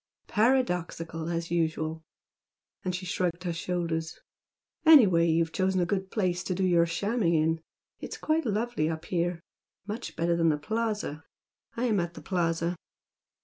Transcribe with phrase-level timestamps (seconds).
[0.27, 2.03] "Paradoxical as usual!"
[2.83, 4.19] and she shrugged her shoulders
[4.83, 7.61] "Anyway you've chosen a good place to do your shamming in.
[7.99, 9.41] It's quite lovely up here,
[9.85, 11.23] much better than the Plaza.
[11.77, 12.77] I am at the Plaza."